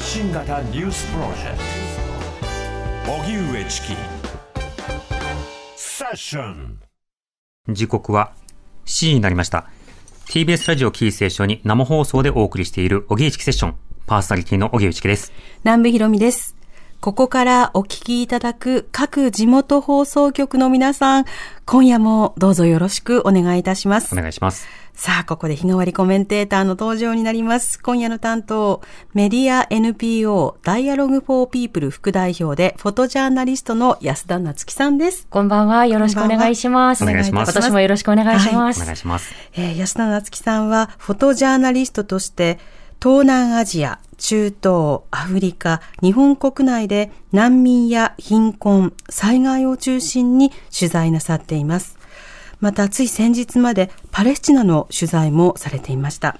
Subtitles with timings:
[0.00, 1.58] 発信型ニュースプロジェク
[3.04, 3.12] ト。
[3.12, 3.88] 荻上チキ。
[5.76, 6.80] セッション。
[7.68, 8.32] 時刻は
[8.86, 9.68] 7時になりました。
[10.24, 13.74] TBS ラジオキーステーションに生放送でお送りしている荻上チキセッション。
[14.06, 15.32] パーソナリティの荻上チキです。
[15.64, 16.56] 南部ひろみです。
[17.00, 21.24] ここからお聞きいただく各地元放送局の皆さん、
[21.64, 24.16] 今夜もどうぞよろしくお願いいたしますお。
[24.16, 27.80] 願いしますさあ、ここで日替わりコメンテーターの登場になります。
[27.80, 28.82] 今夜の担当、
[29.14, 35.26] メディア NPO ダイアログフォーピープル副代表で、フォトジャーナリストの安田夏樹さんです。
[35.30, 35.86] こんばんは。
[35.86, 37.04] よろしくお願いします。
[37.04, 38.82] お願いします今年もよろしくお願いします。
[38.82, 42.58] お願いしますえー安田夏樹さんは、フォトジャーナリストとして、
[43.02, 51.96] 東南アジア、中東、アフリカ、日本国内で難民や貧困、災害を中心に取材なさっています。
[52.60, 56.38] また、つい先日までパレスチナの取材もされていました。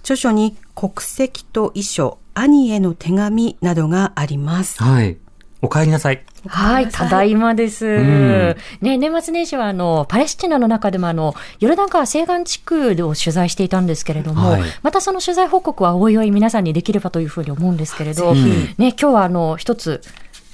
[0.00, 4.82] 著書に国籍と遺書、兄への手紙などがあります。
[4.82, 5.16] はい
[5.62, 6.22] お帰りなさい。
[6.46, 7.86] はい、ただいまです。
[7.86, 8.56] ん。
[8.80, 14.62] ね、年末年始は、あの、パレスチナの中でも、あの、ヨルダン川西岸地区を取材していたんですけれども、はい。
[14.82, 20.00] またその取材報告はおいおい皆さんにできればというふうに思うんですけれど、ね、今日は、あの、一つ、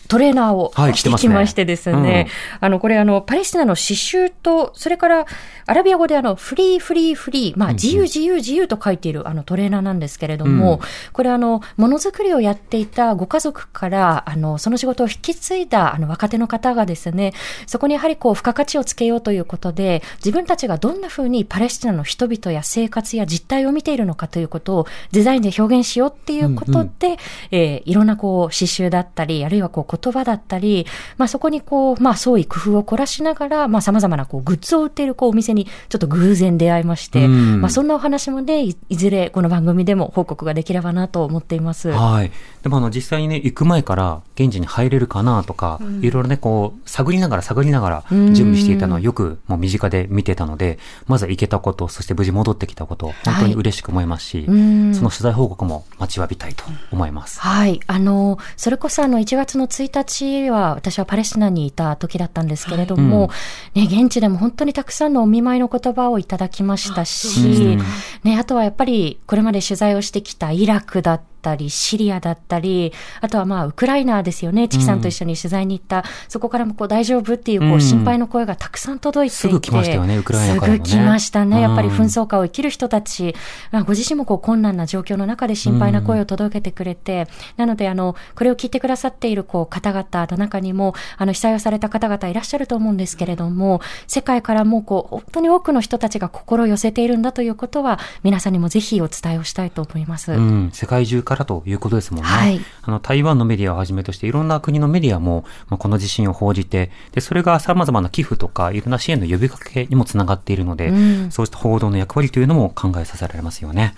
[0.06, 2.28] トレーナーをはい着てき着てますねましてですね、
[2.60, 5.26] あの、これあの、パレスチナの刺繍と、それから、
[5.66, 10.80] アラビア語であの、フリーフリーフリー、まあ、自由自由自由と書いているあのトレーナーなんですけれども、うん。
[11.12, 17.32] これあの、ものづくりをやっていたご家族から、あの、その仕事を引き継いだあの若手の方がですね、
[17.66, 27.16] そこにやはりこう、付加価値をつけようということで、自分たちがどんな風にパレスチナの人々や生活や実態を見ているのかということをデザインで表現しようっていうことで、
[27.50, 41.90] えーいろんなこう、刺繍だったり、あるいはこう、言葉だったり、まあそこにこう、まあ創意工夫を凝らしながら、まあ様々なこう、グッズを売っているこう、お店にちょっと偶然出会いまして、うんまあそんなお話もね、いいずれこの番組でも報告ができればなと思っています。
[41.90, 42.32] はい。
[42.62, 57.40] でもあの実際にね、行く前から現地に入れるかなとか、いろいろね、こう、探りながら探りながらうん準備していたのをよくもう身近で見てたので、まずは行けたこと、そして無事戻ってきたこと、本当に嬉しく思いますし、うんその取材報告も待ちわびたいと思います。
[57.40, 57.80] はい。
[57.86, 63.30] あの、それこそあの、1月の1日は、私はパレスチナにいた時だったんですけれども、
[63.74, 67.78] ね、現地でも本当にたくさんのお見舞いの言葉をいただきましたし、
[68.24, 74.68] ね、あとはやっぱり、これまで取材をしてきたイラクだったり、シリアだったり、あとはまあ、ウクライナですよね。
[74.68, 79.40] チキさんと一緒に取材に行った、そこからもこう、大丈夫っていう、こうんう、心配の声がたくさん届いていて。
[79.42, 81.60] すぐ来ましたよねウクライナからもねすぐ来ましたね。
[81.60, 83.34] やっぱりうん紛争下を生きる人たち、
[83.70, 100.32] まあ、ご自身もこう、困難な状況の中で心配な声を届けてくれて、なので、あの、これを聞いてくださっている、こう、方々の中にも、あの、被災をされた方々いらっしゃると思うんですけれども、世界からも、こう、本当に多くの人たちが心を寄せているんだということは、皆さんにもぜひお伝えをしたいと思います。
[100.32, 102.28] うん、世界中からということですもんね。
[102.28, 113.94] はいあの、台湾のメディアをはじめとして、いろんな国のメディアも、まあ、この地震を報じて、で、それが様々な寄付とか、いろんな支援の呼びかけにもつながっているので、うんそうした報道の役割というのも考えさせられますよね。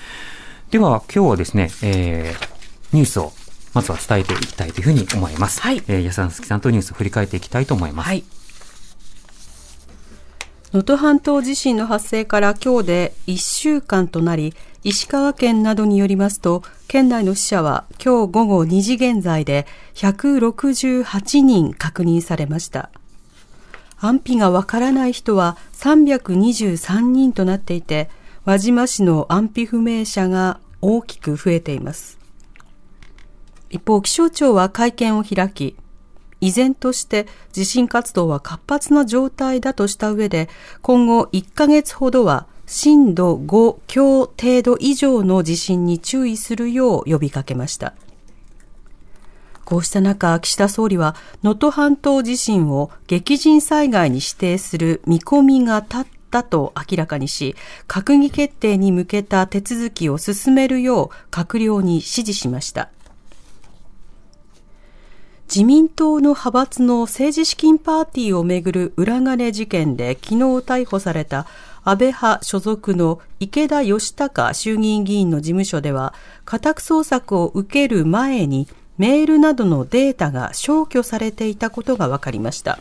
[0.71, 3.33] では、今日はですね、えー、ニュースを、
[3.75, 5.61] まずは伝えていきたいというふうに思います。
[5.61, 8.07] はいえー、安田月さんとニュースを振り返っていきたいと思います。
[8.07, 8.25] はい。
[10.73, 14.53] 能登半島地震の発生から今日で1週間となり、
[14.85, 22.91] 石川県などによりますと、県内の死者は今日午後2時現在で168人確認されました。
[23.99, 28.11] 安否がわからない人は323人となっていて、
[28.45, 32.19] 輪島市の安否不明者が大きく増えています。
[33.71, 35.77] 一方、気象庁は会見を開き、
[36.41, 40.49] 依然として地震活動は活発な状態だとした上で、
[40.83, 47.95] 今後1ヶ月ほどは震度5強程度以上の地震に注意するよう呼びかけました。
[49.65, 57.55] こうした中、岸田総理は能登半島地震を激甚災害に指定する見込みが立ったと明らかにし、
[57.87, 62.89] 閣議決定に向けた手続きを進めるよう閣僚に指示しました。
[65.49, 71.47] 自民党の派閥の政治資金パーティーをめぐる裏金事件で昨日逮捕された
[71.85, 76.13] 安倍派所属の池田義孝衆議院議員の事務所では
[76.45, 78.69] 家宅捜索を受ける前に
[78.99, 82.79] メールなどのデータが消去されていたことが分かりました。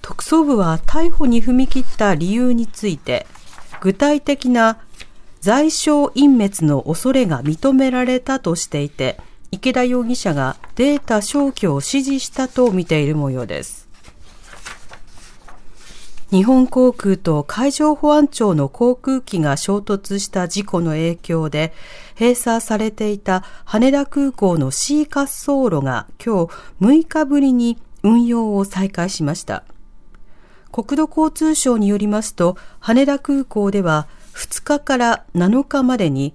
[0.00, 3.24] 特捜部は逮捕に踏み切った理由について
[3.80, 4.78] 具体的な
[5.40, 9.18] 罪証隠滅の恐れが認められたとしていて
[9.54, 13.86] 池田容疑者がデータ消去を指示したと見ている模様です。
[16.30, 21.74] 日本航空と海上保安庁の航空機が衝突した事故の影響で、
[22.18, 29.64] 閉鎖されていた羽田空港の C 滑走路が今日6日ぶりに運用を再開しました。
[30.72, 36.32] 国土交通省によりますと、羽田空港では2日から7日までに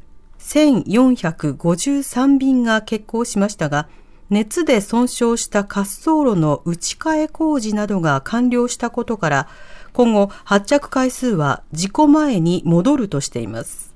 [0.48, 3.90] 1453便が欠航しましたが、
[4.30, 9.48] 熱で損傷した滑走路の打ち替え工事などが完了したことから、
[9.92, 13.94] 今後発着回数は事故前に戻るとしています。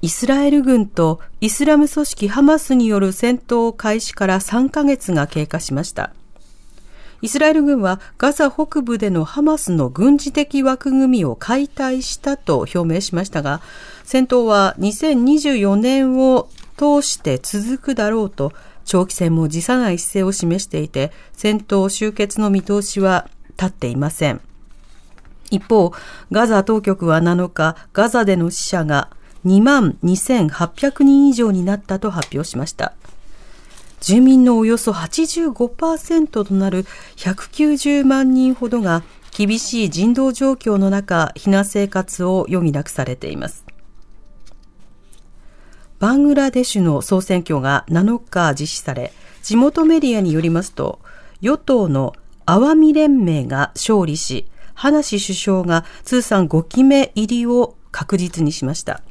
[0.00, 6.12] イスラエル軍とイスラム組織ハマスによる戦闘開始から3ヶ月が経過しました。
[7.20, 13.60] イスラエル軍はガザ北部でのハマスの軍事的枠組みを解体したと表明しましたが、
[14.04, 18.52] 戦闘は2024年を通して続くだろうと、
[18.84, 24.40] 長期戦も辞さない姿勢を示していて、戦闘終結の見通しは立っていません。
[25.50, 25.92] 一方、
[26.30, 29.10] ガザ当局は7日、ガザでの死者が
[29.44, 32.94] 2万2800人以上になったと発表しました。
[34.00, 36.84] 住民のおよそ85%となる
[37.16, 39.02] 190万人ほどが
[39.36, 43.64] 厳しい人道状況の中、避難生活を余儀なくされています。
[45.98, 49.12] バングラデシュの総選挙が7日実施され、
[49.42, 51.00] 地元メディアによりますと、
[51.40, 52.14] 与党の
[52.46, 59.02] アワミ連盟が勝利し、ハナシ首相が通算5期目入りを確実にしました。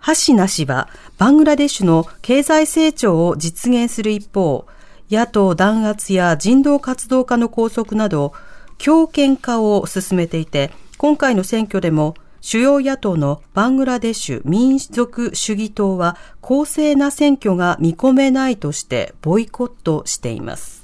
[0.00, 4.66] ハシナ氏はバングラデシュの経済成長を実現する一方、
[5.10, 8.32] 野党弾圧や人道活動家の拘束など、
[8.78, 20.77] 強権化を進めていて、今回の選挙でも主要野党のバングラデシュ民族主義党は公正な選挙が見込めないとしてボイコットしています。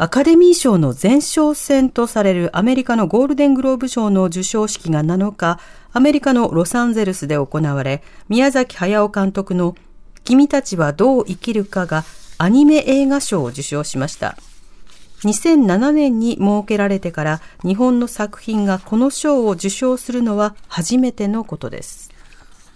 [0.00, 5.58] アカデミー賞の前哨戦とされるアメリカのゴールデングローブ賞の授賞式が7日、
[5.92, 9.74] アメリカのロサンゼルスで行われ、宮崎駿監督の
[10.22, 12.04] 君たちはどう生きるかが
[12.38, 14.36] アニメ映画賞を受賞しました。
[15.24, 22.12] 2007年に設けられてから日本の作品がこの賞を受賞するのは初めてのことです。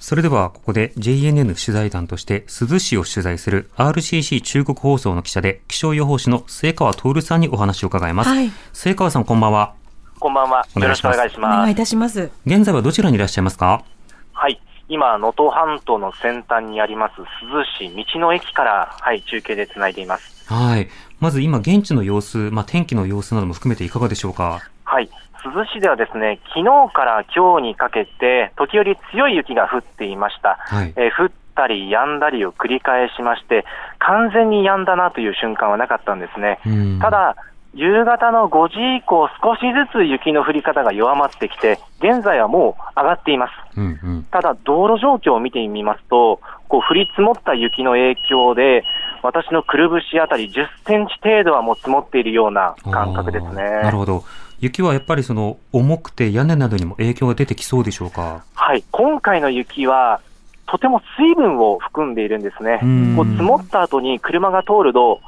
[0.03, 8.31] それではここで JNN 取材団として珠洲市を取材する RCC 中国放送の記者で気象予報士の末川徹さんにお話を伺います。
[8.31, 9.75] はい、末川さんこんばんは。
[10.19, 10.67] こんばんは。
[10.75, 11.55] よろしくお願いします。
[11.55, 12.33] お願いいたします。
[12.45, 13.85] 現在はどちらにいらっしゃいますか？
[14.33, 14.61] はい。
[14.89, 20.53] 今、能登半島の先端にあります珠洲市道の駅から、はい、中継でつないでいます。
[20.53, 20.89] はい。
[21.21, 24.59] まず今、現地の様子、まあ、天気の様子なども含めていかがでしょうか？
[24.83, 25.09] はい。
[25.45, 30.57] 珠洲市ではですね、昨日から今日にかけて、時折強い雪が降っていました。
[30.61, 33.65] はい、えー、降ったり止んだりを繰り返しまして、
[33.99, 36.61] 完全に止んだなという瞬間はなかったんですね。
[37.01, 37.37] ただ、
[37.75, 43.79] 夕方の5時以降、少しずつ雪の降り方が弱まってきて、現在はもう上がっています。
[43.79, 48.85] うんうん、ただ、道路状況を見てみますと、こう降り積もった雪の影響で、
[49.23, 53.63] 私のくるぶしあたり10センチ程度はもう積もっているような感覚ですね。
[53.63, 54.23] なるほど。
[54.63, 58.45] 雪はやっぱりその重くて屋根などにも影響が出てきそうでしょうか？
[58.55, 60.21] はい、今回の雪は
[60.67, 62.79] とても水分を含んでいるんですね。
[63.17, 65.21] こう積もった後に車が通ると、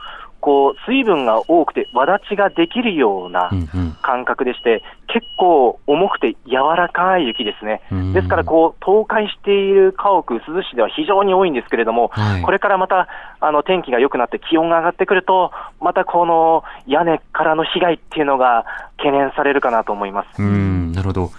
[0.44, 3.50] こう水分が多くて、わだちができるような
[4.02, 7.80] 感覚でして、結構重くて柔らかい雪ですね。
[8.12, 13.08] ですから、こう倒壊している家屋、珠洲市では非常に多いんですけれども、はい、これからまた
[13.40, 18.66] あの天気が良くなって気温が上がってくると、またこの屋根からの被害っていうのが
[18.98, 20.42] 懸念されるかなと思います。
[20.42, 21.30] うんなるほど。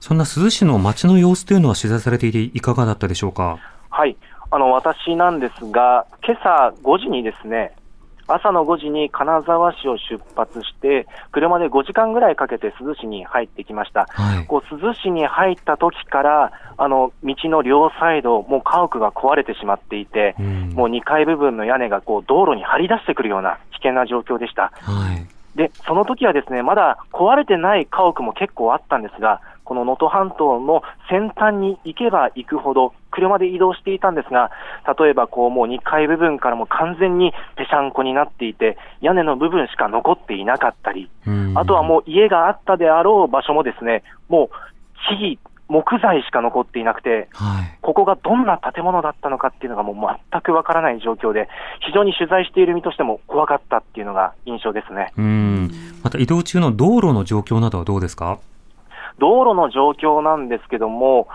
[0.00, 3.58] そんな珠洲市の街の様子というのは取材されていていかがだったでしょうか？
[3.88, 4.14] はい。
[4.50, 7.72] あの、私なんですが、今朝5時にですね、
[8.34, 14.06] 朝の5時に金沢市を出発して、車で5時間ぐらいかけて珠洲市に入ってきました。
[14.10, 24.72] はい、こう珠洲市に入った時から、あの道の両サイド、もう家屋が壊れてしまっていて、うん、もう2階部分の屋根がこう道路に張り出してくるような危険な状況でした。
[24.74, 34.50] はい、で、その時はですね、まだ壊れてない家屋も結構あったんですが、この能登半島の先端に行けば行くほど、車で移動していたんですが、
[34.98, 41.10] 例えばこうもう2階部分からも完全にぺしゃんこになっていて、屋根の部分しか残っていなかったり、
[41.54, 44.56] あとはもう家があったであろう場所もですね、もう
[45.16, 51.48] 木々、木材しか残っていなくて、はい、ここがどんな建物だったのかっていうのがもう全くわからない状況で、
[51.86, 55.12] 非常に取材している身としても怖かったっていうのが印象ですね。
[55.16, 55.70] うん。
[56.02, 58.38] また移動中の道路の状況などはどうですか？
[59.18, 61.28] 道路の状況なんですけども、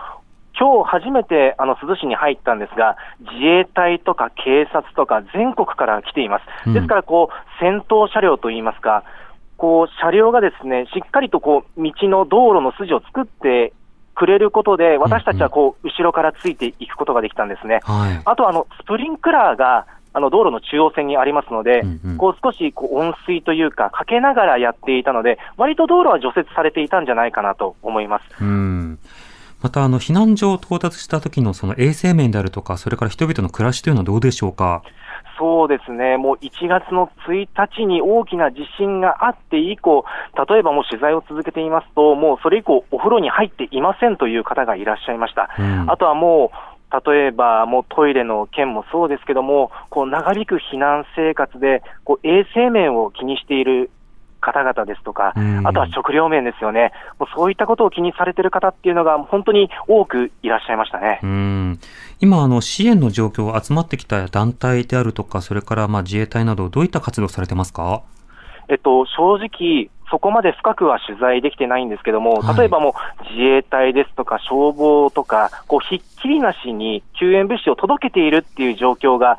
[0.59, 6.73] 今日初めてあの珠洲市に入ったんですが、自衛隊とか警察とか全国から来ています。
[6.73, 9.03] ですからこう、先頭車両といいますか、
[9.57, 13.73] こう車両がですねしっかりとこう道の道路の筋を作って
[14.13, 17.81] くれることで、私たちはこう後ろからついていくことができたんですね。
[17.83, 28.23] はい、あとあのスプリンクラーがあの道路の中央線にありますので、うんうん、こう少しこう温水というか、かけながらやっていたので、割と道路は除雪されていたんじゃないかなと思います。
[28.41, 28.99] うん
[29.61, 34.83] また、あの、避難所を到達した時のその衛生面であるとか、それから人々の暮らしというのはどうでしょうか？
[35.39, 40.03] そうですね、もう1月の1日に大きな地震があって以降、
[40.49, 45.49] 例えばもう取材を続けていますと、もうそれ以降、お風呂に入っていませんという方がいらっしゃいました。
[45.59, 53.89] うん、あとはもう例えば、もうトイレの件もそうですけども、こう長引く避難生活でこう衛生面を気にしている
[54.39, 55.33] 方々ですとか、
[55.65, 61.19] あとは食料面ですよね、もうそういったことを気にされている方っていうのが、本当に多くいらっしゃいましたね。
[62.19, 68.01] 今あの、支援の状況、集まってきた団体であるとか、それからまあ自衛隊など、どういった活動されてますか？
[68.69, 79.37] えっと、正直、そこまで深くは取材できてないんですけども、例えばもう自衛隊ですとか消防とか、こうひっきりなしに救援物資を届けているっていう状況が、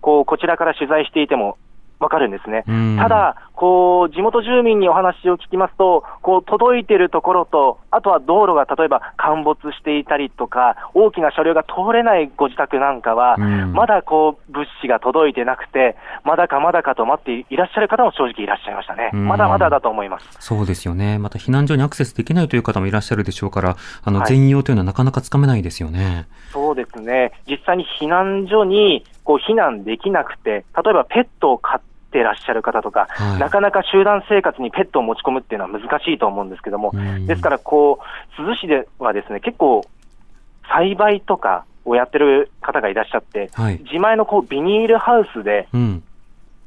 [0.00, 1.58] こうこちらから取材していても
[2.00, 2.64] わかるんですね。
[2.98, 19.10] ただ、こう、地元住民にお話を聞きますと、こう、届いてるところと、あとは道路が例えば陥没していたりとか、大きな車両が通れないご自宅なんかは、まだこう、物資が届いてなくて、まだかまだかと待っていらっしゃる方も正直いらっしゃいましたね。
[19.12, 20.26] まだまだだと思います。
[20.40, 21.18] そうですよね。
[21.18, 26.04] また避難所にアクセスできないという方もいらっしゃるでしょうから、あの、全容というのはなかなかつかめないですよね。
[26.04, 27.32] はい、そうですね。
[27.46, 36.92] 実際に避難所に、こう、避難できなくて、例えばペットを飼っててらっしゃる方とか、はい、なかなか集団生活にペットを持ち込むっていうのは難しいと思うんですけども、
[37.24, 39.84] ですからこう、珠洲市ではですね、結構、
[40.72, 46.02] 栽培とかをやってる方がいらっしゃって、はい、自前のこうビニールハウスで、うん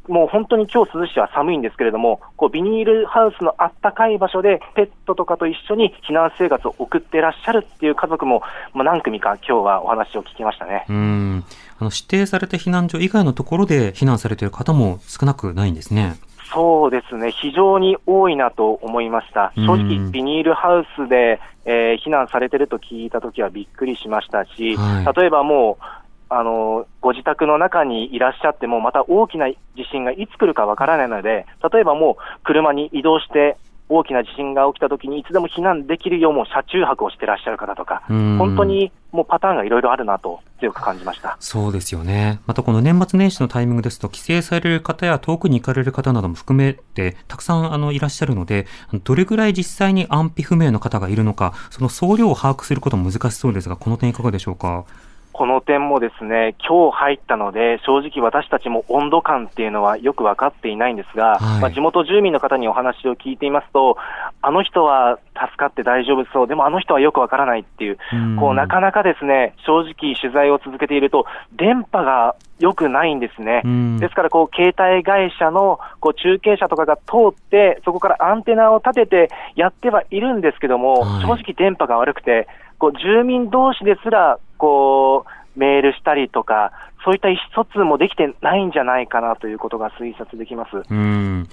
[0.07, 8.41] もう本当に今日珠洲市は寒いんですけれども、こうビニールハウスのあったかい場所で、ペットとかと一緒に避難生活を送ってらっしゃるっていう家族も、
[8.73, 10.85] まあ、何組か今日はお話を聞きましたね。
[10.89, 11.43] うん。
[11.79, 16.15] あの指定された避難所以外のところで避難されている方も少なくないんですね。
[16.53, 19.53] そうですね、非常に多いなと思いました。
[19.55, 29.57] 正直、ビニールハウスで、えー、避難されてると聞いたときはびっくりしましたし、はい、例えばもう、あのご自宅の中にいらっしゃっても、また大きな地
[29.91, 33.57] 震がいつ来るかわからないので、例えばもう車に移動して、
[33.89, 41.35] 大きな地震が起きたときに、いつでも避難できるようも車中泊をしてらっしゃる方とか、本当にもうパターンがいろいろあるなと強く感じました。
[41.39, 48.65] そうですよね、またこの年末年始のタイミングですと、帰省される方や遠くに行かれる方なども含めて、たくさんあのいらっしゃるので、
[49.03, 54.85] どれぐらい実際に安否不明の方がいるのか、その総量を把握することも難しそうですが、この点、いかがでしょうか？
[55.33, 63.97] この点もですね、今日入ったので、正直私たちも温度感っていうのはよく分かっていないんですが、はい、まあ、地元住民の方にお話を聞いていますと、
[64.43, 67.97] あの人は助かって大丈夫そう、でもあの人はよく分からないっていう、
[68.37, 73.63] うこうなかなかですね、正直取材を続けていると、電波が良くないんですね。
[73.99, 82.47] ですから、こう、携帯会社のこう中継車とかが通って、そこからアンテナを立ててやってはいるんですけども、はい、正直電波が悪くて、
[82.77, 86.71] こう住民同士ですらこうメールしたりとか、
[87.03, 90.83] そういった意思疎通もできてないんじゃないかなということが推察できます。
[90.89, 91.49] うん。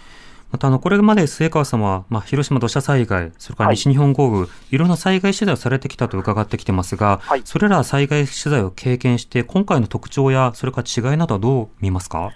[0.53, 12.31] またあのこれまで末川様は、まあ、広島土砂災害、それから西日本豪雨、はい、いろんな災害取材をされてきたと伺ってきてますが、はい、それら災害取材を経験して、今回の特徴や、それから違いなどはどう見ますか？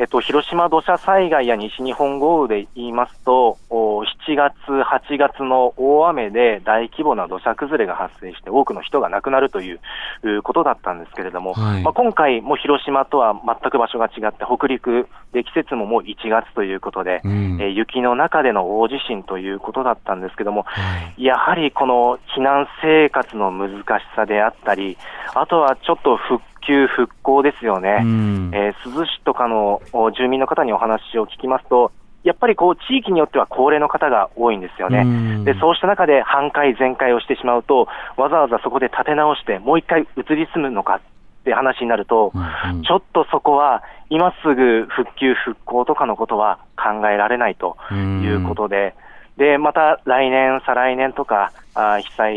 [0.00, 23.84] えっと、広島土砂災害や西日本豪雨で言いますと、7月、8月の大雨で大規模な土砂崩れが発生して、多くの人が亡くなるということだったんですけれども、はい、まあ、今回、も広島とは全く場所が違って、北陸で季節ももう1月ということで、うん、え雪の中での大地震ということだったんですけども、はい、やはりこの避難生活の難し
[24.16, 24.96] さであったり、
[25.34, 29.82] あとはちょっと復旧復興ですよね、うん、えー、珠洲市とかの
[30.16, 41.00] 住民の方にお話を聞きますと、やっぱりこう地域によっては高齢の方が多いんですよね、うん、でそうした中で半壊、全壊をしてしまうと、わざわざそこで建て直して、もう一回移り住むのかっ
[41.44, 48.94] て話になると、うん、ちょっとそこは今すぐ復旧・復興とかのことは考えられないということで。
[49.40, 52.36] で、また来年、再来年とか、あ被災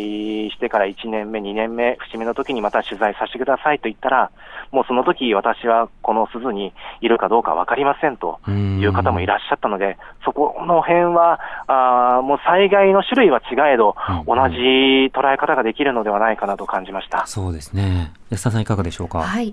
[0.51, 4.31] してから1年目、2年目、節目の時にまた取材させてくださいと言ったら、
[4.71, 17.27] もうその時私はこの鈴にいるかどうか分かりませんという方もいらっしゃったので、そこの辺は、あもう災害の種類は違えど、同じ捉え方ができるのではないかなと感じました。
[17.27, 18.13] そうですね。
[18.29, 19.19] 安田さんいかがでしょうか？
[19.23, 19.51] はい。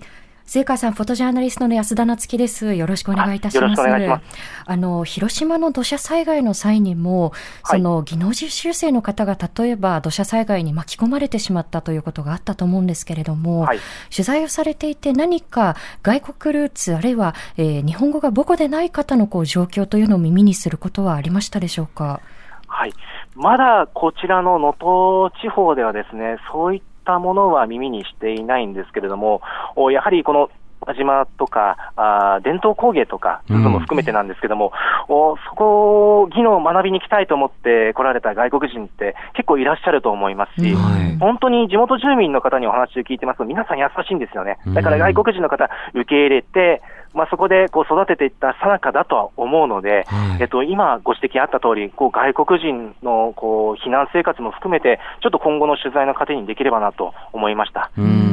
[0.52, 2.74] 聖川さん、フォトジャーナリストの安田夏樹です。
[2.74, 3.80] よろしくお願いいたします。
[3.80, 4.20] あ
[4.66, 13.78] あの、広島の土砂災害の際にも、その技能実習生の方が例えば土砂災害に巻き込まれてしまったということがあったと思うんですけれども、はい、
[14.10, 22.20] 取材をされていて何か外国ルーツ、あるいは、えー、日本語が母語でない方のこう状況というのを耳にすることはありましたでしょうか？
[22.66, 22.92] はい。
[23.36, 29.42] まだこちらの能登地方ではですね、そういっったものは耳にしていないんですけれども、
[29.92, 30.50] やはりこの
[30.80, 34.72] 輪島とか、あ伝統工芸とか、そういうのも含めてなんですけども、
[35.10, 40.74] うん、おそこ、技能を学びに行きたいと思って来られた外国人って結構いらっしゃると思いますし、
[41.20, 44.56] 本当に地元住民の方にお話を聞いてますと、皆さん優しいんですよね。
[44.68, 46.80] だから外国人の方、受け入れて、
[47.14, 57.90] まあ、そこでこう育てていったさなかだとは思うので、はい、えっと、今ご指摘あった通り、こり、外国人のこう避難生活も含めて、ちょっと今後の取材の糧にできればなと思いました。
[57.96, 58.30] うん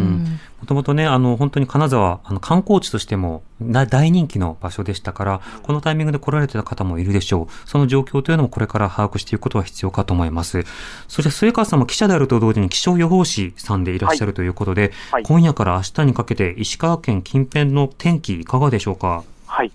[0.60, 7.70] もともとね、あの、本当に金沢、あの、観光地としても大人気の場所でしたから、このタイミングで来られてた方もいるでしょう。
[7.70, 10.64] その状況というのもこれから把握していくことは必要かと思います。
[11.08, 19.24] そして、末川さんも記者であると同時に気象予報士さんでいらっしゃるということで、はいはい、今夜から明日にかけて石川県近辺の天気いかがでしょうか？
[19.46, 19.72] はい。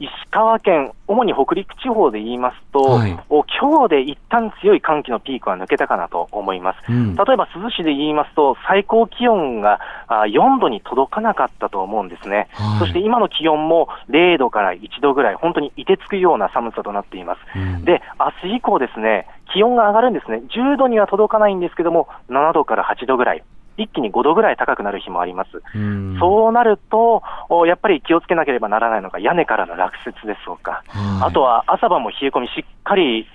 [0.00, 6.78] 石川県、主に北陸地方で言いますと、はい、今日で一旦強い寒気のピークは抜けたかなと思います。
[6.90, 12.48] うん、例えば珠洲市で言いますと、最高気温が4度に届かなかったと思うんですね。
[12.54, 17.40] はい、そして今の気温も0度から1度ぐらい、本当に凍てつくような寒さとなっています。
[17.56, 18.02] うん、で、
[18.42, 20.42] 明日以降ですね、気温が上がるんですね。
[20.50, 23.44] 10度には届かないんですけども、7度から8度ぐらい。
[23.76, 25.56] 一気に5度ぐらい高くなる日もあります。
[25.56, 25.78] う
[26.18, 27.22] そうなると、
[27.66, 30.82] やっぱり気をつけなければならないのが屋根からの落雪ですとか、
[31.20, 33.26] あとは朝晩も冷え込み、しっかり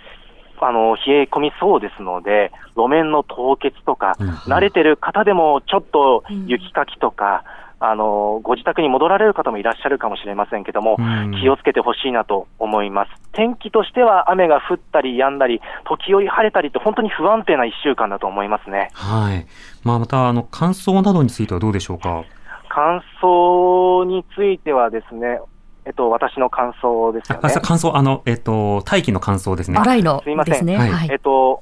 [0.61, 4.15] あの冷え込みそうですので、路面の凍結とか、
[4.47, 7.43] 慣れてる方でもちょっと雪かきとか、
[7.81, 10.97] あのご自宅に戻られる方もいらっしゃるかもしれませんけども、
[11.41, 13.11] 気をつけてほしいなと思います。
[13.31, 18.89] 天気としては雨が降ったり止んだり、時折晴れたりと、本当に不安定な1週間だと思いますね。
[18.93, 19.45] はい
[19.83, 22.23] まあ、またあの乾燥などについてはどうでしょうか？
[22.69, 25.39] 乾燥についてはですね、
[25.85, 27.51] えっと、私の感想ですよね。
[27.51, 29.79] あ、乾燥、あの、えっと、大気の乾燥ですね。
[29.79, 30.21] 洗いの。
[30.23, 30.65] すいません。
[30.65, 31.61] ね、はい、えっと、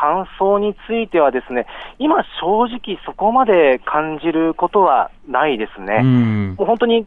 [0.00, 1.66] 乾燥についてはですね、
[1.98, 6.54] 今正直そこまで感じることはないですね。
[6.56, 7.04] もう本当に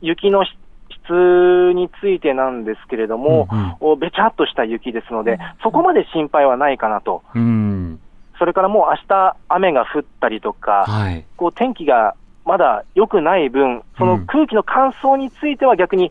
[0.00, 3.46] 雪の質についてなんですけれども、
[3.80, 7.22] うんうん、べちゃっとした雪ですので、そこまで心配はないかなと。
[7.36, 8.00] うん、
[8.36, 16.10] それからもう明日雨が降ったりとか、はい、こう天気がまだ良くない分、その空気の乾燥については逆に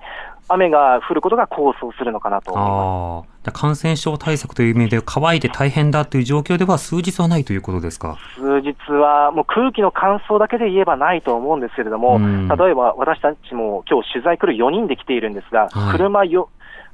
[0.49, 3.51] 雨が降ることが構想するのかなと思います。
[3.51, 8.17] 感染症対策という意味で乾いて大変だという状況では数日はないということですか？
[8.35, 16.49] 数日はもう空気の乾燥だけで言えばないと思うんですけれども、例えば私たちも今日取材来る4人で来ているんですが、はい、車よ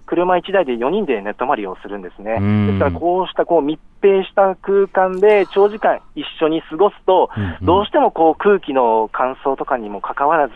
[0.09, 2.39] 車1台で4人で寝泊まりをするんですね。
[2.67, 7.29] ですからこうしたこう密閉した空間で長時間一緒に過ごすと、
[7.61, 10.55] どうしてもこう空気の乾燥とかにもかかわらず、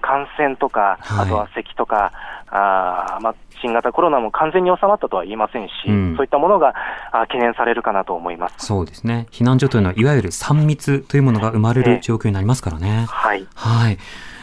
[0.00, 2.12] 感染とか、あとは咳とか、
[2.52, 6.74] あまあ、新型コロナも完全に収まったとは言いませんし、うん、そういったものが
[7.12, 8.66] 懸念されるかなと思います。
[8.66, 13.06] そうですね、避難所というのは、いわゆる3密というものが生まれる状況になりますからね。
[13.08, 13.98] はい、はい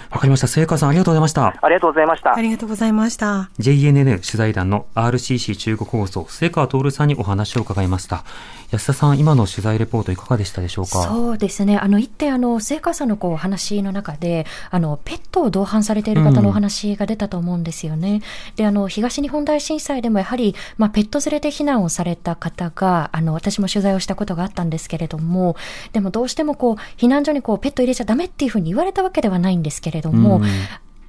[0.09, 0.47] わかりました。
[0.47, 1.47] 聖華さん、ありがとうございました。
[1.61, 2.35] ありがとうございました。
[2.35, 3.49] ありがとうございました。
[3.59, 8.23] JNN 取材団の RCC 中国放送、聖華徹さんにお話を伺いました。
[8.71, 11.03] 安田さん、今の取材レポートいかがでしたでしょうか？
[11.03, 11.77] そうですね。
[11.77, 18.15] あの、一点、あの、聖火さんのこう、話の中で、あの、ペットを同伴されている方のお話が出たと思うんですよね。
[18.15, 18.21] うん、
[18.57, 25.55] で、あの、東日本大震災でもやはり、まあ、ペット連れで避難をされた方が、あの、私も取材をしたことがあったんですけれども、
[25.93, 29.96] でもどうしてもこう、避難所にこう、ペット入れちゃダメっていうふうに言われたわけではないんですけれども、
[30.37, 30.47] うん。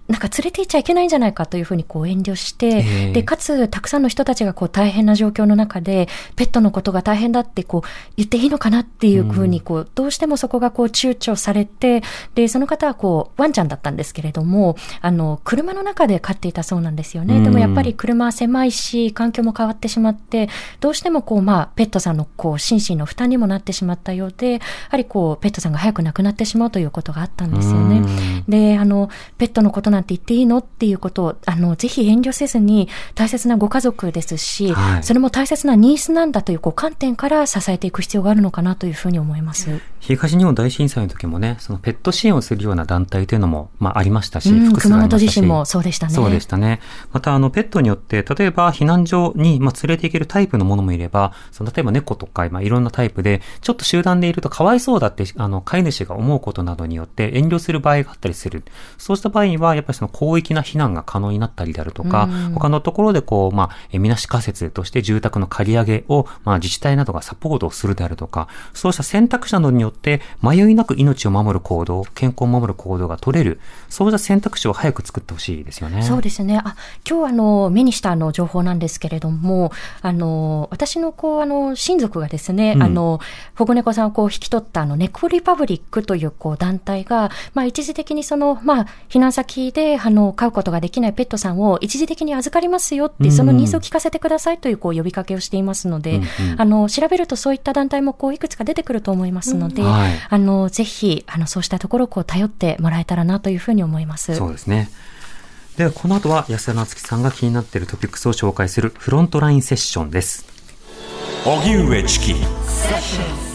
[0.09, 12.03] なんか連れて行っちゃいけないんじゃないかというふうにこう遠慮して、で、かつ、たくさんの人たちがこう大変な状況の中で、ペットのことが大変だってこう言っていいのかなっていうふうに、こう、どうしてもそこがこう躊躇されて、
[12.35, 17.43] で、その方はこう、ワンちゃんだったんですけれども、あの、車の中で飼っていたそうなんですよね。
[17.43, 20.49] でもやっぱり車は狭いし、環境も変わってしまって、
[20.81, 28.03] どうしてもこう、まあ、ペットさんのこう、心身の負担にもなってしまったようで、やはりこう、ペットさんが早く亡くなってしまうということがあったんですよね。
[28.49, 39.81] で、あの、ペットのことなんて言っていいのっていうことを、あの、ぜひ遠慮せずに、大切なご家族ですし、はい、それも大切なニースなんだというこう観点から支えていく必要があるのかなというふうに思います。
[39.99, 46.15] 東日本大震災の時もね、そのペット支援をするような団体というのも、まあ、ありましたし、うん、熊本地震もそうでしたね。
[46.15, 46.81] そうでしたね。
[47.13, 58.65] また、あの、ペットによって、例えば避難所に、まあ、連れて行けるタイプのものもいれば、その例えば猫とか、まあ、いろんなタイプで、ちょっと集団でいるとかわいそうだって、あの、飼い主が思うことなどによって遠慮する場合があったりする。
[58.99, 76.03] そうした場合には、やっぱりその広域な避難が可能になったりであるとか、他のところでこう、まあ、え、みなし仮説として住宅の借り上げを、まあ、自治体などがサポートをするであるとか、そうした選択肢などによって、迷いなく命を守る行動、健康を守る行動が取れる、そうした選択肢を早く作ってほしいですよね。
[76.03, 76.61] そうですね。
[76.65, 76.77] あ、
[77.09, 79.73] 今日あの、目にしたあの、情報なんですけれども、
[80.03, 83.21] あの、私のこう、あの、親族がですね、うん、あの、
[83.57, 104.35] 保護猫さんをこう引き取ったあの、猫リパブリックというこう、団体が、まあ、一時的にその、まあ、避難先で、あの、飼うことができないペットさんを一時的に預かりますよって、そのニーズを聞かせてくださいという、こう、呼びかけをしていますので、うんうん、あの、調べるとそういった団体も、こう、いくつか出てくると思いますので、うんはい、あの、ぜひ、あの、そうしたところをこう、頼ってもらえたらなというふうに思います。
[104.35, 104.91] そうですね。
[105.77, 110.45] では、この後は安田夏樹さんが気になっているトピックスを紹介するフロントラインセッションです。
[111.45, 113.48] 荻上チキ。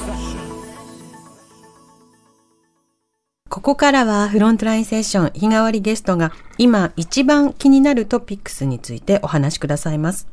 [3.54, 10.28] ここからはフロントラインセッション日替わりゲストが今一番気になるトピックスについてお話しくださいます。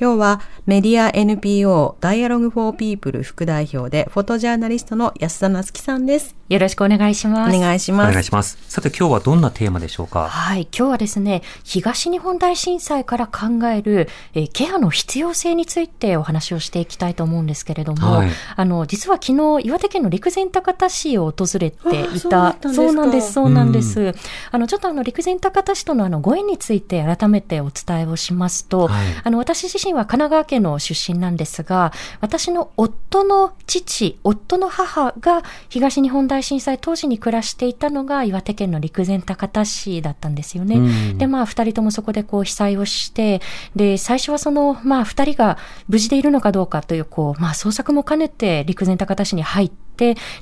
[0.00, 6.34] 今日はメディア NPO ダイアログフォーピープル副代表でフォトジャーナリストの安田なつきさんです。
[6.48, 7.56] よろしくお願いします。
[7.56, 8.10] お願いします。
[8.10, 8.58] お願いします。
[8.68, 10.28] さて今日はどんなテーマでしょうか？
[10.28, 10.68] はい。
[10.76, 21.76] 今日はですね、東日本大震災から考える、えー、ケアの必要性についてお話をしていきたいと思うんですけれども、はい、あの、実は昨日、岩手県の陸前高田市を訪れて
[22.14, 22.56] いた。
[22.72, 24.14] そうなんです、そうなんです。
[24.50, 40.76] あの、ちょっとあの、陸前高田市とのあの、ご縁について改めてお伝えをしますと、はい、あの、私自身は神奈川県の出身なんですが、私の夫の父、夫の母が東日本大震災当時に暮らしていたのが岩手県の陸前高田市だったんですよね。
[40.76, 40.80] う
[41.14, 43.40] ん、で、まあ、二人ともそこでこう被災をして、
[43.74, 49.82] で、最初はその、まあ、二人が無事でいるのかどうかという、こう、まあ、捜索も兼ねて陸前高田市に入って、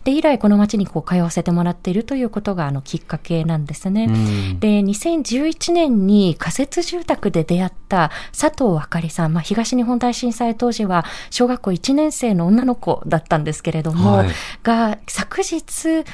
[0.04, 4.06] で、以来この町にこう通わせてもらっているということがあのきっかけなんですね。
[4.06, 14.28] うん、で、2011年に仮設住宅で出会った佐藤あかりさん、まあ、東日本大震災当時は小学校1年生の女の子だったんですけれども、はい、
[14.62, 16.04] が昨日、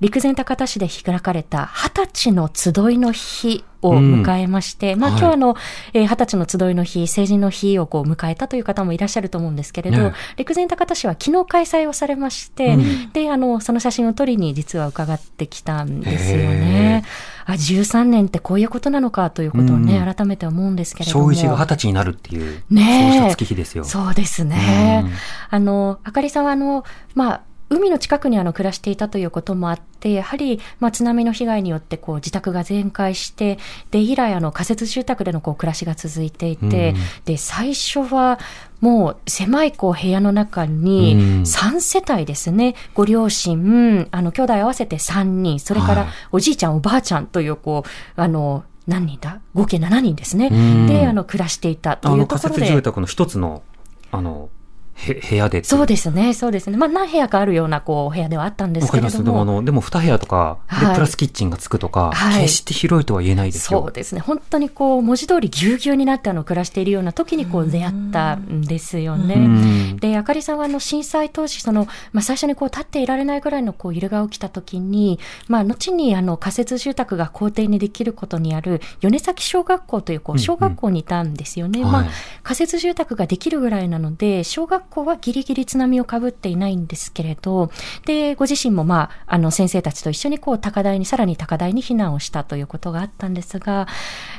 [0.00, 5.56] 陸前高田市で開かれた二十歳の集いの日を迎えまして、うん、まあ、今日あの、
[5.92, 17.04] えー、二十歳の集いの日、成人の日をこう迎えたという方もいらっしゃると思うんですけれど、ね、陸前高田市は昨日開催をされまして、うん、で、あの、その写真を撮りに実は伺ってきたんですよね。
[17.46, 21.26] あ、13年ってこういうことなのかということをね、うん、改めて思うんですけれども。
[21.26, 23.84] 小一が二十歳になるっていう、ね、そうした月日ですよ。
[23.84, 25.04] そうですね。
[25.50, 27.40] あの、あかりさんはあの、まあ、
[27.74, 33.58] 海の近くにあの暮らしていたということもあって、やはり、まあ、津波の被害によってこう自宅が全壊して、
[33.90, 38.38] で、以来あの仮設住宅でのこう暮らしが続いていて、うん、で、最初は
[38.80, 49.40] もう狭いこう部屋の中に3世帯ですね、ご両親、あの兄弟合わせて3人、それからおじいちゃん、おばあちゃんというこう、あの、何人だ？
[49.54, 50.50] 合計7人ですね。
[50.86, 52.54] で、あの、暮らしていたというところで。
[52.54, 53.62] 仮設住宅の一つの、
[54.10, 54.50] あの、
[54.94, 56.76] 部屋でそうですね、そうですね。
[56.76, 59.06] まあ何部屋かあるようなこう部屋ではあったんですけれども。
[59.06, 59.24] わかります。
[59.24, 63.82] でもあの、でも2部屋とか、で、プラスキッチンがつくとか、はい、決して広いとは言えないですよ。
[63.82, 64.20] そうですね。
[64.20, 69.96] 本当にこう、文字通りぎゅうぎゅうになってあの暮らしているような時にこう出会ったんですよね。
[70.00, 81.80] で、あかりさんはあの震災当時、その、まあ最初にこう立っていられないぐらいのこう揺れが起きた時に、まあ後にあの仮設住宅が校庭にできることにある米崎小学校というこう小学校にいたんですよね。
[81.80, 82.06] うんうん、まあ
[82.42, 87.70] 仮設住宅ができるぐらいなので、小学校はギリギリ津波をかぶっていないんですけれど、
[88.06, 93.86] で、ご自身もまあ、あの、先生たちと一緒にこう、高台に、さらに高台に避難をしたということがあったんですが、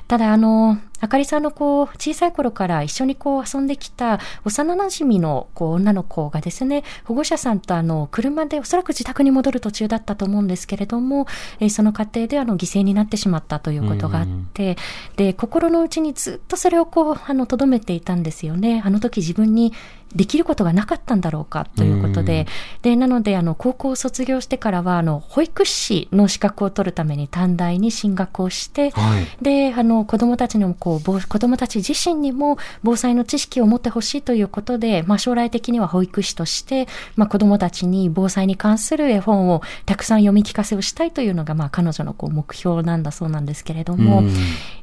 [0.07, 11.27] ただ、あの、あかりさんのこう、小さい頃から一緒にこう遊んできた幼馴染のこう女の子がですね、保護者さんとあの、車でおそらく自宅に戻る途中だったと思うんですけれども、
[11.59, 14.77] えー、その過程であの、犠牲になってしまったということがあって、
[15.17, 18.81] で、心の内にずっとそれをこう、あの、留めていたんですよね。
[18.85, 19.73] あの時自分に
[20.15, 22.47] できることがなかったんだろうかということで、
[22.81, 44.21] で、なので、あの、高校を卒業してからは、あの、保育士の資格を取るために短大に進学をして、はい、で、あの、子供たちにもこう、子供たち自身にも防災の知識を持ってほしいということで、まあ、将来的には保育士として、まあ、子供たちに防災に関する絵本をたくさん読み聞かせをしたいというのが、まあ、彼女のこう目標なんだそうなんですけれども、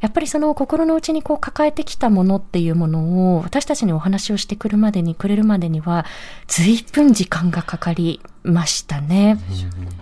[0.01, 6.05] やっぱりその心の内にこう抱えてきたものっていうものを私たちにお話をしてくるまでに、くれるまでには、
[6.49, 9.39] 随分時間がかかりましたね。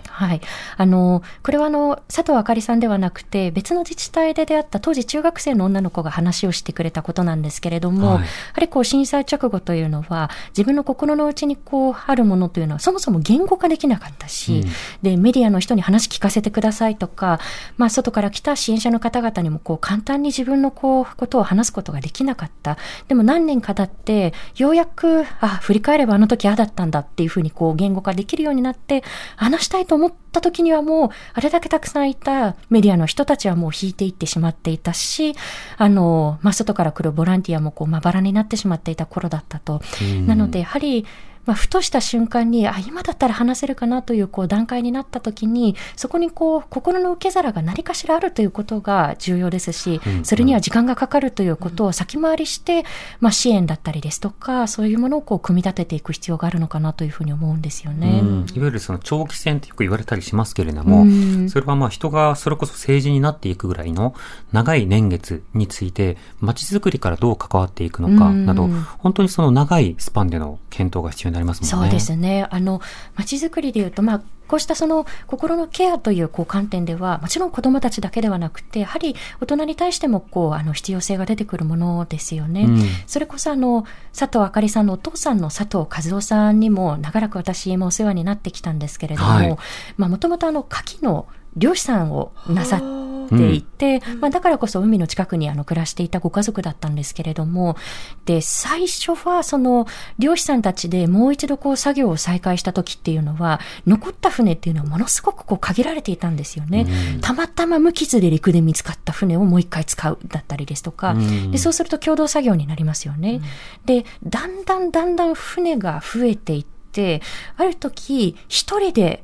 [0.09, 0.41] はい。
[0.77, 14.69] あの、これはあの、佐藤あかりさんではなくて、別の自治体で出会った当時中学生の女の子が話をしてくれたことなんですけれども、はい、やはりこう震災直後というのは、自分の心の内にこうあるものというのはそもそも言語化できなかったし、うん、
[15.01, 17.39] で、メディアの人に話聞かせてくださいとか、
[17.77, 22.77] まあ、外から来た支援者の方々にもこう簡単に自分のこう、ことを話すことができなかった。
[23.07, 29.03] でも何年か経って、ようやく、あ、振り返ればあの時ああだったんだっていうふうにこう言語化できるようになって、
[29.35, 35.35] 話したいと思った時にはもう、あれだけたくさんいたメディアの人たちはもう引いていってしまっていたし、
[35.77, 39.81] あの、まあ、外から来るボランティアもこうまばらになってしまっていた頃だったと。
[40.25, 41.05] なので、やはり、
[41.45, 52.83] まあ、ふとした瞬間に、あ、今だったら話せるかなというこう段階になった時に、そこにこう、心の受け皿が何かしらあるということが重要ですし、それには時間がかかるということを先回りして、
[53.19, 58.21] まあ、支援だったりですとか、そういうものをこう、組み立てていく必要があるのかなというふうに思うんですよね。
[58.53, 61.05] いわゆるその長期戦ってよく言われたりしますけれども、
[61.49, 64.13] それはまあ人がそれこそ政治になっていくぐらいの
[64.51, 71.87] 長い年月について、街づくりからどう関わっていくのかなど、本当にその長いスパンでの検討が必要になりますもんね。
[71.87, 72.47] そうですね。
[72.49, 72.81] あの、
[73.15, 82.63] 街づくりでいうと、まあ、こうしたその心のケアというこう観点では、もちろん子供たちだけではなくて、やはり大人に対してもこう、あの、必要性が出てくるものですよね。
[82.63, 89.57] うん、それこそあの、佐藤あかりさんのお父さんの佐藤和夫さんにも長らく私もお世話になってきたんですけれども、
[89.97, 93.00] もともとあの、牡蠣の漁師さんをなさって
[93.35, 97.77] いて、うん、まあ、だからこそ海の近くにあの暮らしていたご家族だったんですけれども、
[98.25, 99.87] で、最初はその
[100.19, 106.85] 漁師さんたちでもう一度こう作業を再開した時っていうのは、残った船っていうのはものすごくこう限られていたんですよね。
[107.15, 113.41] うん、たまたま無傷で陸で見つかった船をもう一回使うだったりですとか、うん、でそうすると共同作業になりますよね。
[113.85, 117.21] で、だんだんだんだん船が増えていって、
[117.57, 119.23] ある時一人で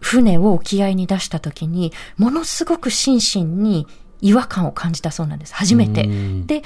[0.00, 3.86] 船を沖合に出した時に、ものすごく心身に
[4.20, 5.54] 違和感を感じたそうなんです。
[5.54, 6.08] 初めて。
[6.46, 6.62] で、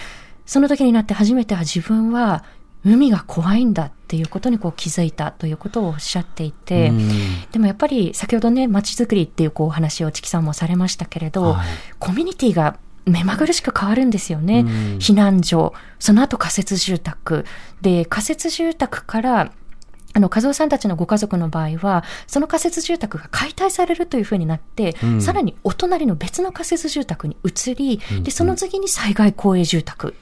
[0.47, 2.45] その時になって初めては自分は
[2.85, 6.93] 海が怖いんだっていうことにこう気づいたということをおっしゃっていて、
[7.53, 11.67] でもやっぱり先ほどね、街づくりっていうこうお話をチキさんもされましたけれど、はい、
[11.99, 14.61] コミュニティが目まぐるしく変わるんですよね。
[14.99, 17.45] 避難所、その後仮設住宅。
[17.81, 19.53] で、仮設住宅から
[20.15, 30.15] あの、和夫さんたちのご家族の場合は、その仮設住宅が解体されるというふうになって、うん、さらにお隣の別の仮設住宅に移り、で、その次に災害公営住宅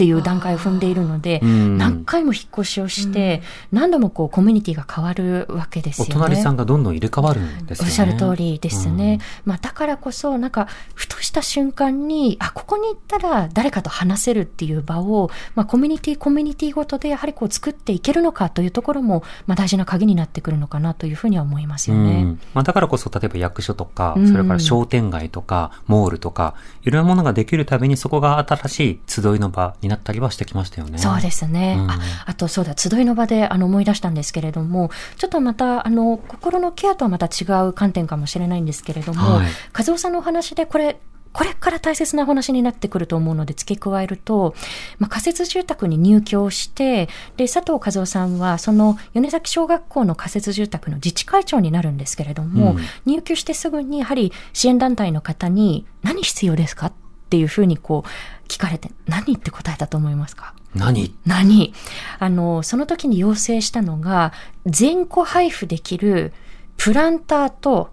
[0.00, 6.10] っていう段階を踏んでいるので、何回も引っ越しをして、何度もこうコミュニティが変わるわけですよね。
[6.12, 7.86] お隣さんがどんどん入れ替わるんですね。
[7.86, 9.18] おっしゃる通りですね。
[9.44, 22.38] まあだからこそ、なんか、ふとした瞬間に、あ、ここに行ったら誰かと話せるっていう場を、まあコミュニティ、コミュニティごとでやはりこう作っていけるのかというところも、まあ大事な鍵になってくるのかなというふうには思いますよね。
[22.54, 30.98] まあだからこそ、例えば役所とか、それから商店街とか、モールとか、いろんなものができるたびにそこが新しい集いの場になったりはしてきましたよね。
[30.98, 31.76] そうですね。
[31.78, 40.98] うん、ああとそうだ、集いの場であの思い出したんですけれども、ちょっとまた、あの、心のケアとはまた違う観点かもしれないんですけれども、はい、和夫さんのお話でこれ、
[41.32, 44.52] これから大切な話になってくると思うので付け加えると、
[44.98, 56.92] まあ、仮設住宅に入居して、で、佐藤和夫さんは、その米崎小学校の仮設住宅の自治会長になるんですけれども、うん、入居してすぐにやはり支援団体の方に何必要ですか？
[57.30, 60.52] っていうふうにこう聞かれて、何って答えたと思いますか？
[60.74, 61.14] 何？
[61.24, 61.72] 何？
[62.18, 64.32] あの、その時に要請したのが、
[64.66, 66.32] 全個配布できる
[66.76, 67.90] プランターと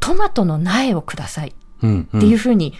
[0.00, 2.72] トマトの苗をくださいっていうふうに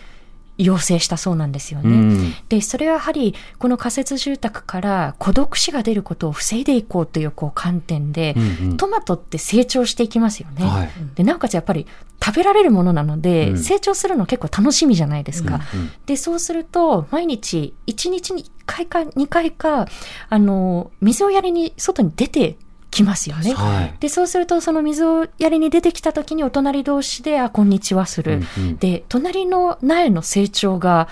[0.58, 1.88] 要請したそうなんですよね。
[1.88, 10.66] うん、で、それはやはり、この仮設住宅から孤独死が出ることを防いでいこうというこう観点で、うんうん、トマトって成長していきますよね。
[10.66, 11.86] はい、で、なおかつやっぱり
[12.22, 15.60] 食べられるものなので、うん、成長するの結構楽しみじゃないですか。
[15.72, 19.86] うんうん、で、そうすると、毎日、1日に1回か2回か、
[20.28, 22.56] あの、水をやりに外に出て
[22.98, 23.54] きますよね。
[23.54, 28.42] はい、で、そうすると、その水をやりに出てきた時にお隣同士で、あ、こんにちはする。
[28.56, 31.08] うんうん、で、隣の苗の成長が、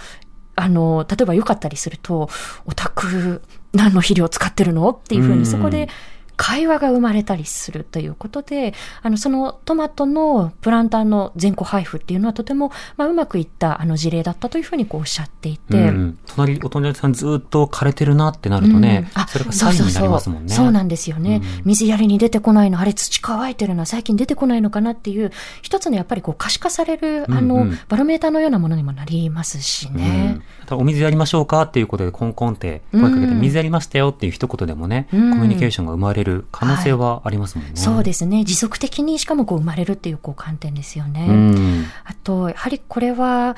[0.54, 2.28] あの、例えば良かったりすると、
[2.64, 4.90] お宅、何の肥料使ってるの？
[4.90, 5.88] っていうふうに、そこで、
[6.36, 15.76] 会話が生まれたりするということで、あの、そのトマトのプランターの全個配布っていうのはとても、まあ、うまくいったあの事例だったというふうにこうおっしゃっていて。
[15.76, 20.52] うん、隣、お隣さんずっと枯れてるなってなるとね、うん、あそれがサインになりますもんね。
[20.52, 30.40] そうなんですよね、うん、水やりに出てこないの、あれ土乾いてるのは最近出てこないのかなっていう、一つのやっぱりこう可視化される、あの、バロメーターのようなものにもなりますしね。
[30.74, 37.72] お水やりましょうかっていうことでコンコンって声かけて、水やりましたよっていう一言でもね、コミュニケーションが生まれる可能性はありますもんね。
[37.72, 38.44] はい、そうですね。
[38.44, 41.86] 持続的にしかもこう生まれるっていうこう観点ですよね。
[42.04, 43.56] あと、やはりこれは、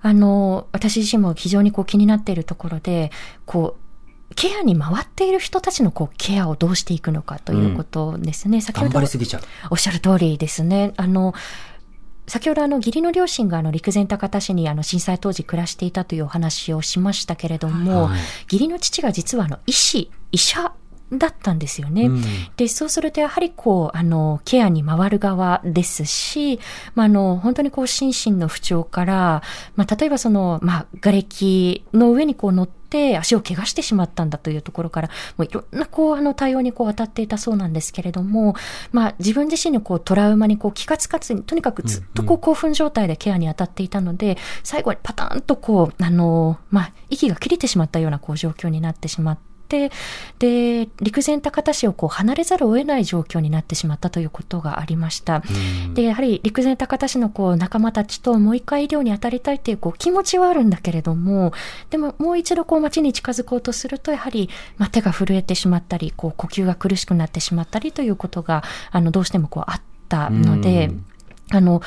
[0.00, 3.10] あの、私自身も非常にこう気になっているところで、
[3.46, 3.82] こう、
[4.34, 8.56] ケアに回っている人たちのこうケアをどうしていくのかということですね。
[8.56, 8.98] うん、先ほど
[9.70, 10.92] おっしゃる通りですね。
[10.96, 11.34] あの、
[12.32, 20.72] 先ほどあの義理の両親があの陸前高田市にあの震災当時暮らしていたというお話をしましたけれども、はい、義理の父が実はあの医師、医者
[21.12, 22.06] だったんですよね。
[22.06, 22.22] うん、
[22.56, 26.58] で、そうするとやはりこう、あの、ケアに回る側ですし、
[26.94, 29.42] まあ、あの、本当にこう、心身の不調から、
[29.76, 32.81] まあ、例えばその、まあ、瓦礫の上にこう乗って、
[33.18, 38.54] 足を怪我してしまったんだというところから、もういろんなこう、あの、対応にこう、当たっていたそうなんですけれども、
[38.92, 49.51] まあ、自分自身のこう、トラウマにこう、気がつかずに、とにかくずっとこう、興奮状態でケアに当たっていたので、最後にパターンとこう、あの、まあ、息が切れてしまったようなこう、状況になってしまって、て、
[50.38, 55.42] で、陸前高田市をこう離れざるを得ない状況になってしまったということがありました。
[55.94, 61.52] で、やはり陸前高田市のこう仲間たちともう一回医療に当たりたいっていうこう気持ちはあるんだけれども、
[61.90, 70.90] でももう一度こう街に近づこうとすると、やはり、まあ、手が震えてしまったり、こう呼吸が苦しくなってしまったりということが、あの、どうしてもこうあったので、
[71.50, 71.82] あの、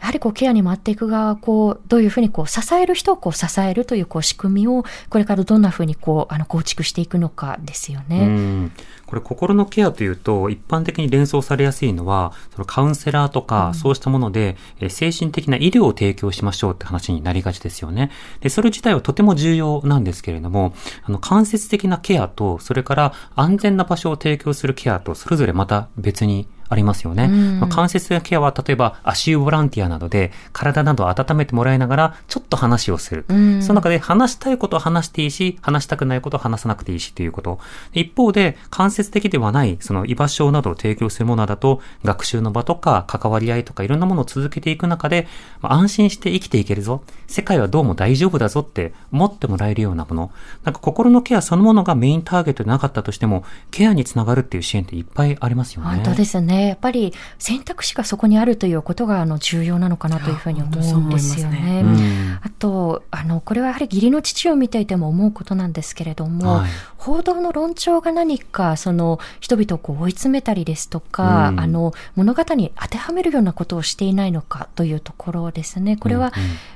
[0.00, 8.70] やはりこうケアに回っていく側はこう、どういうふうにこう支える人をこう支えるというこう仕組みを、これからどんなふうにこう、あの構築していくのかですよね。
[9.06, 18.10] これ心のケアというと、一般的に連想されやすいのは、そのカウンセラーとか、そうしたもので、うん、精神的な医療を提供しましょうって話になりがちですよね。
[18.40, 27.24] で、それ自体はとても重要なんですけれども、あの、間接的なケアと、それから安全な場所を提供するケアと、それぞれまた別にありますよね。
[27.24, 33.24] うん、まあ、間接ケアは例えば足湯ボランティアなどで体などを温めてもらいながらちょっと話をする。
[33.28, 37.58] うん、その中で話したいことを話していいし、話したくないことを話さなくていいしということ。
[37.92, 45.26] 一方で間接的ではないその居場所などを提供するものだと学習の場とか関わり合いとかいろんなものを続けていく中で、
[45.60, 47.02] まあ、安心して生きていけるぞ。
[47.26, 50.30] 世界はどうも大丈夫だぞって思ってもらえるようなもの。
[50.64, 55.88] なんか心のケアそのものがメインターゲットでなかったとしても、ケアにつながるっていう支援っていっぱいありますよね。
[55.88, 56.57] 本当ですね。
[56.66, 61.58] やっぱり選択肢がそこにあるということがあの重要なのかなというふうに思うんですよね。
[61.82, 62.38] ね。
[62.42, 75.96] あと、あの、これはやはり義理の父を見ていても思うことなんですけれども、はい、報道の論調が何か、その、人々をこう追い詰めたりですとか、うん、あの、物語に当てはめるようなことをしていないのかというところですね。
[75.96, 76.32] これは、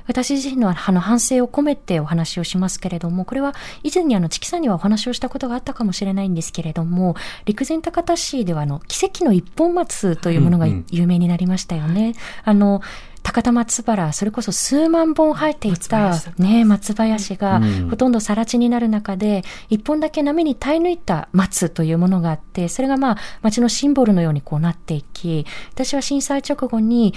[0.07, 7.15] 私自身のあの反省を込めてお話をしますけれども、これは以前にあの、チキさんにはお話をしたことがあったかもしれないんですけれども、
[7.45, 12.01] 陸前高田市ではあの、奇跡の一本松というものが有名になりましたよね。
[12.01, 12.81] うんうん、あの、
[13.23, 27.13] 高田松原、それこそ数万本生えていたね、松林がほとんど更地になる中で、一本だけ波に耐え抜いた松というものがあって、それがまあ町のシンボルのようにこうなっていき、私は震災直後に、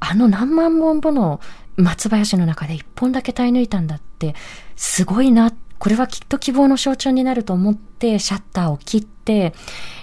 [0.00, 1.40] あの何万本もの
[1.76, 4.34] 松林の中で一本だけ耐え抜いたんだって、
[4.74, 9.54] すごいな、これはきっと希望の象徴になると思って、シャッターを切って、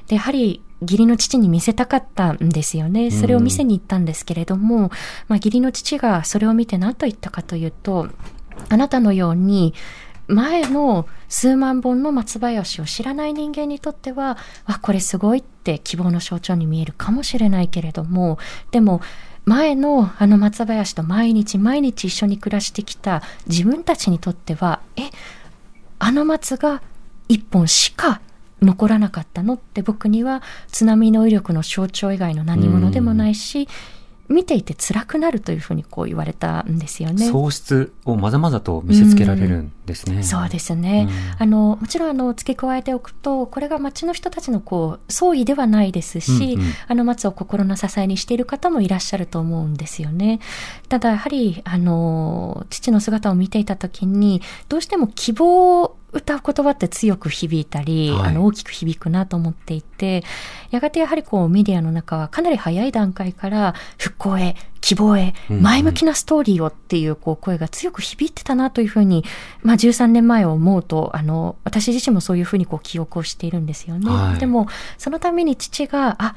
[0.08, 3.12] で、やはり義理の父に見せたかったんですよね。
[3.12, 4.89] それを見せに行ったんですけれども、
[5.28, 8.10] まあ、義理の父がそれを見て何と言ったかというと、
[8.70, 9.74] あなたのように、
[10.28, 18.39] 前の数万本の松林を知らない人間にとっては、わ、これすごいって希望の象徴に見えるかもしれないけれども、
[18.72, 19.02] でも、
[19.46, 25.10] 前のあの松林と毎日毎日一緒に暮らしてきた自分たちにとっては、え、
[26.00, 26.82] あの松が
[27.28, 28.22] 一本しか
[28.62, 33.67] 残らなかったのって僕には津波の威力の象徴以外の何者でもないし、
[34.32, 37.30] 見ていて辛くなるというふうにこう言われたんですよね。
[37.30, 40.19] 喪失をまざまざと見せつけられるんですね。
[40.19, 41.10] うそうですね。
[41.38, 50.39] あの、もちろんあの、付け加えておくと、これが町の人たちのこう、葬儀ではないですし、うんうん、あの松を心の支えにしている方もいらっしゃると思うんですよね。
[50.88, 60.24] ただやはり、あの、父の姿を見ていた時に、どうしても希望歌う言葉って強く響いたり、はい、あの大きく響くなと思っていて、
[60.69, 69.24] やがてやはりこうメディアの中はかなり早い段階から復興へ、希望へ、前向きなストーリーをっていうこう声が強く響いてたなというふうに、
[69.63, 74.10] まあ13年前を思うと、あの、私自身もそういうふうにこう記憶をしているんですよね。
[74.10, 76.36] はい、でも、そのために父が、あ、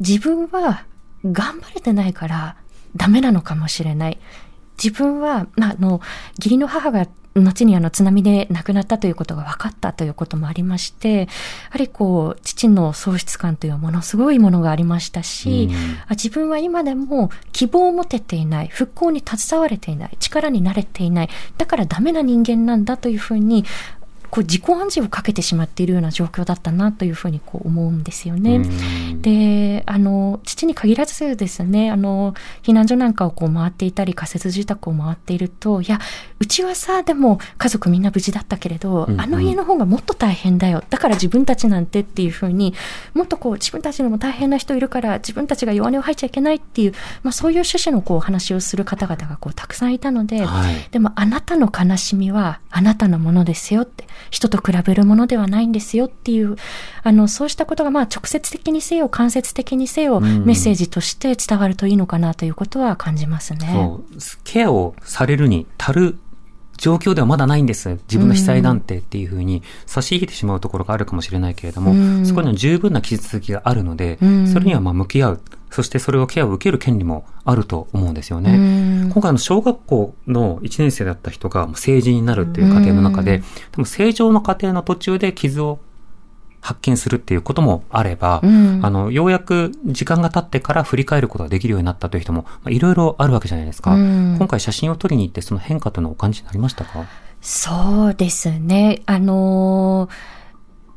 [0.00, 0.84] 自分は
[1.24, 2.56] 頑張れてないから
[2.96, 4.18] ダメなのかもしれない。
[4.82, 6.00] 自分は、まあ、あの、
[6.38, 11.26] 義理の母が後にあの津波で亡くなったということが分かったということもありまして、や
[11.70, 15.70] はりこう、父の喪失感というものすごいものがありましたし、
[16.10, 23.64] 自分は今でも希望を持てていない、復興に携われていない、力になれていない、だからダメな人間なんだというふうに、
[24.32, 28.62] こう自己暗示をかけてしまっているような状況だったなというふうにこう思うんですよね。
[29.20, 36.00] で、あの、父に限らずですね、あの、避難所なんかをこう回っていたり、仮設住宅を回っていると、いや、
[36.38, 40.82] うちはさ、でも家族みんな無事だったけれど、うんうん、あの家の方がもっと大変だよ。
[40.88, 42.72] だから自分たちなんてっていうふうに、
[43.12, 54.06] もっとこう自分たちにも大変な人いるから自分たちが弱音を吐いちゃいけないっていう、まあそういう趣旨のこう話をする方々がこうたくさんいたので、はい、でもあなたの悲しみはあなたのものですよって。
[54.30, 56.56] 人と比べるものではないんですよっていう、
[57.02, 63.90] あの、そうしたことが、まあ、直接的にせよ、間接的にせよ、メッセージとして伝わるといいのかなということは感じますね。
[64.44, 66.18] ケアをされるに足る
[66.82, 67.90] 状況ではまだないんです。
[68.08, 75.40] 自分の被災なんてっていうふうに差し引いてしまうところがあるかもしれないけれども、うん、そこには十分な傷つきがあるので、うん、それにはまあ向き合う。
[75.72, 78.54] そしてそれをケアを受ける権利もあると思うんですよね。
[79.04, 83.44] うん、今回の小学校の1年生だった人が成人になるっていう過程の中で、で
[83.78, 85.78] も正常の過程の途中で傷を
[86.60, 97.06] 発見するっていうこともあれば、うん、あの、ようやく時間が経ってから振り返ることができるようになったという人も、いろいろあるわけじゃないですか、うん、今回写真を撮りに行ってその変化というのをお感じになりましたか？
[97.40, 99.02] そうですね。
[99.06, 100.41] あのー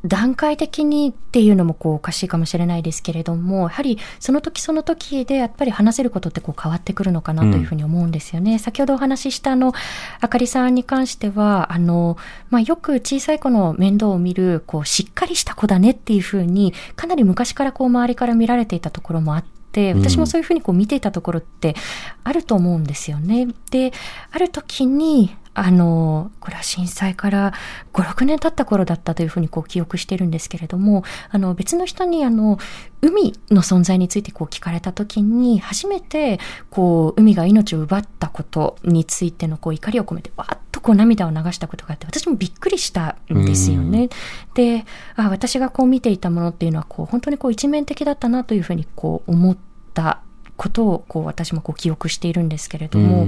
[0.08, 8.54] 段階的にっていうのもこうおかしいかもしれないですけれども、やはりその時その時でやっぱり話せることってこう変わってくるのかなというふうに思うんですよね。
[8.54, 9.74] うん、先ほどお話ししたあの、
[10.22, 12.18] あかりさんに関しては、あの、
[12.50, 21.76] まあ、よく小さい子の面倒を見る、こう、しっかりした子だねっていうふうに、かなり昔からこう周りから見られていたところもあって、私もそういうふうにこう見ていたところって
[22.24, 23.48] あると思うんですよね。
[23.72, 23.92] で、
[24.32, 27.54] ある時に、あの、これは震災から
[27.94, 32.60] 5、6年経った頃だったというふうにこう記憶してるんですけれども、あの別の人にあの、
[33.02, 36.40] 海の存在についてこう聞かれた時に、初めて
[36.70, 44.10] こう、海が命を奪ったことについてのこう怒りを込めて、わーっとこう涙を流したことがあって、私もびっくりしたんですよね。
[44.56, 44.86] で、
[45.16, 49.58] あ私がこう見ていたものっていうのはこう、本当にこう一面的だったなというふうにこう思っ
[49.94, 50.20] た
[50.58, 53.28] ことをこう私もこう記憶しているんですけれども、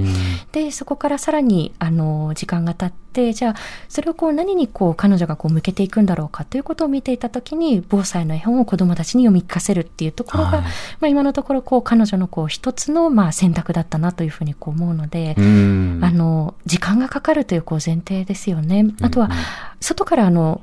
[0.52, 3.54] でそこからさらにあの時間が経ってじゃあ
[3.88, 10.68] それをこう何にこう彼女がこう向けていくんだろうかということを見ていた時に防災の絵本を子どもたちに読み聞かせるっていうところが、はい、ま
[11.02, 18.86] あ、今のところこう彼女のこう一つのまあ選択だったなというふうにこう思うのであの時間がかかるというこう前提ですよね。
[19.02, 19.30] あとは
[19.80, 20.62] 外からあの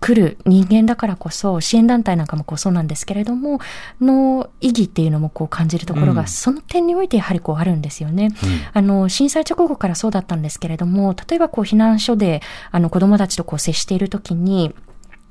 [0.00, 3.60] 来る人間だからこそ、支援団体なんかもこうそうなんですけれども、
[4.00, 8.26] の意義っていうのもこう感じるところが、うん、その点においてやはりこうあるんですよね。
[8.26, 14.74] うん、あの、震災直後からそうだったんですけれども、例えばこう避難所で、あの子供たちとこう接しているときに、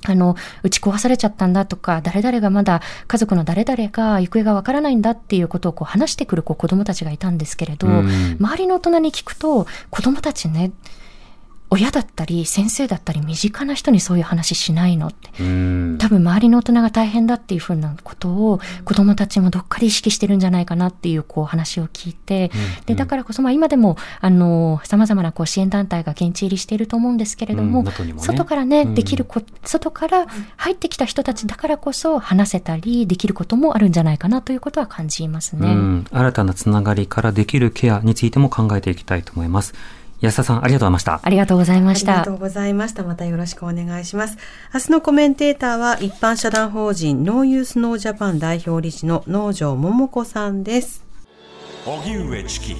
[0.06, 10.72] あの、打ち壊されちゃったんだとか、誰々がまだ家族の誰々が行方がわからないんだっていうことをこう話してくるこう子供たちがいたんですけれど、うん、周りの大人に聞くと、子供たちね、
[11.72, 15.06] 親だったり先生だったり身近な人にそういう話しないの？
[15.08, 15.30] って。
[15.38, 22.50] 多分周りの大人が大変だっていうふうなことを子供たちもどっかで意識してるんじゃないかなっていうこう話を聞いて、
[22.86, 36.04] で、だからこそまあ今でもあの様々なこう支援団体が現地入りしていると思うんですけれども、もね、外からね、できるこ、外から入ってきた人たちだからこそ話せたりできることもあるんじゃないかなということは感じますね。
[36.10, 39.74] 新たなつながりからできるケアについても考えていきたいと思います。
[40.20, 41.20] 安田さん、ありがとうございました。
[41.22, 42.12] ありがとうございました。
[42.12, 43.02] ありがとうございました。
[43.04, 44.36] またよろしくお願いします。
[44.74, 51.04] 明日のコメンテーターは、一般社団法人ノーユースノージャパン代表理事の農場桃子さんです。
[51.86, 52.76] 荻上チキ。